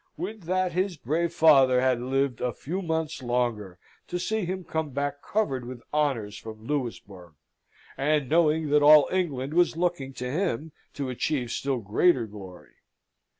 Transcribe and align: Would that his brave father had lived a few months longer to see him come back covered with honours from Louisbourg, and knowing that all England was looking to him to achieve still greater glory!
Would 0.17 0.41
that 0.49 0.71
his 0.71 0.97
brave 0.97 1.31
father 1.31 1.79
had 1.79 2.01
lived 2.01 2.41
a 2.41 2.53
few 2.53 2.81
months 2.81 3.21
longer 3.21 3.77
to 4.07 4.17
see 4.17 4.45
him 4.45 4.63
come 4.63 4.89
back 4.89 5.21
covered 5.21 5.63
with 5.63 5.83
honours 5.93 6.39
from 6.39 6.65
Louisbourg, 6.65 7.35
and 7.95 8.27
knowing 8.27 8.69
that 8.71 8.81
all 8.81 9.07
England 9.11 9.53
was 9.53 9.77
looking 9.77 10.11
to 10.13 10.31
him 10.31 10.71
to 10.95 11.09
achieve 11.11 11.51
still 11.51 11.77
greater 11.77 12.25
glory! 12.25 12.77